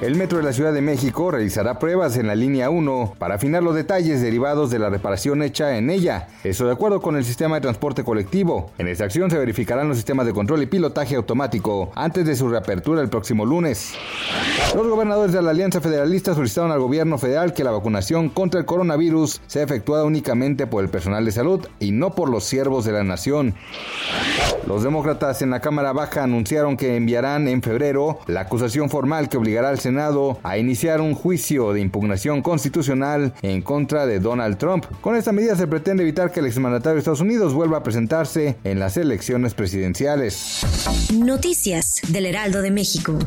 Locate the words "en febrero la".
27.48-28.40